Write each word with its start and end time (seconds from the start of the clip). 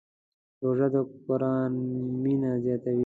روژه 0.63 0.87
د 0.93 0.95
قرآن 1.27 1.71
مینه 2.23 2.51
زیاتوي. 2.63 2.99